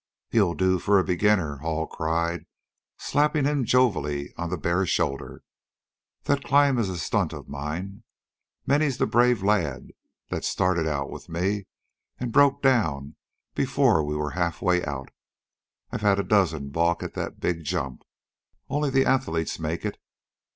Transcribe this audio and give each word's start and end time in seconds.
"You'll 0.31 0.55
do, 0.55 0.79
for 0.79 0.97
a 0.97 1.03
beginner," 1.03 1.57
Hall 1.57 1.85
cried, 1.85 2.47
slapping 2.97 3.45
him 3.45 3.63
jovially 3.65 4.33
on 4.35 4.49
the 4.49 4.57
bare 4.57 4.87
shoulder. 4.87 5.43
"That 6.23 6.43
climb 6.43 6.79
is 6.79 6.89
a 6.89 6.97
stunt 6.97 7.33
of 7.33 7.47
mine. 7.47 8.01
Many's 8.65 8.97
the 8.97 9.05
brave 9.05 9.43
lad 9.43 9.89
that's 10.27 10.47
started 10.47 10.87
with 11.11 11.29
me 11.29 11.67
and 12.19 12.31
broken 12.31 12.61
down 12.63 13.15
before 13.53 14.03
we 14.03 14.15
were 14.15 14.31
half 14.31 14.59
way 14.59 14.83
out. 14.83 15.09
I've 15.91 16.01
had 16.01 16.17
a 16.17 16.23
dozen 16.23 16.69
balk 16.69 17.03
at 17.03 17.13
that 17.13 17.39
big 17.39 17.63
jump. 17.63 18.01
Only 18.71 18.89
the 18.89 19.05
athletes 19.05 19.59
make 19.59 19.85
it." 19.85 19.99